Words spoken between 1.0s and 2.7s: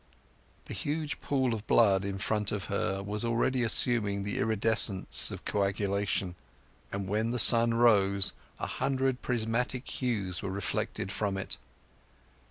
pool of blood in front of